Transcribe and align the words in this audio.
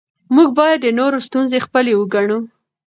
موږ 0.35 0.49
باید 0.59 0.79
د 0.81 0.87
نورو 0.99 1.17
ستونزې 1.27 1.59
خپلې 1.65 1.91
وګڼو 1.95 2.39